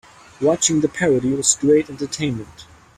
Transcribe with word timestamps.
Watching 0.41 0.81
the 0.81 0.89
parody 0.89 1.31
was 1.31 1.53
great 1.53 1.87
entertainment. 1.87 2.65